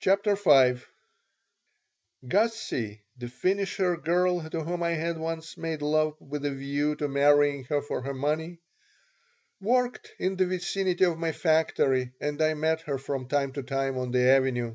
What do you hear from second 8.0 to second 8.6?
her money,